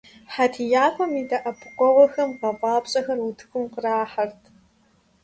[0.33, 4.41] ХьэтиякӀуэм и дэӀэпыкъуэгъухэм гъэфӀапщӀэхэр утыкум кърахьэрт.